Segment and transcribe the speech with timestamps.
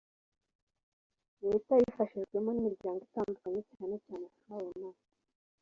[1.47, 4.89] leta ibifashijwemo n imiryango itandukanye cyane cyane fawe na